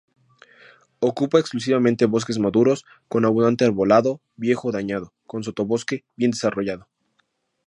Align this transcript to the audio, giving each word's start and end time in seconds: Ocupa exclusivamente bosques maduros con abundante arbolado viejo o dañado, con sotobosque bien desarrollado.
Ocupa 0.99 1.37
exclusivamente 1.39 2.07
bosques 2.07 2.39
maduros 2.39 2.85
con 3.07 3.23
abundante 3.23 3.65
arbolado 3.65 4.19
viejo 4.35 4.69
o 4.69 4.71
dañado, 4.71 5.13
con 5.27 5.43
sotobosque 5.43 6.05
bien 6.15 6.31
desarrollado. 6.31 6.87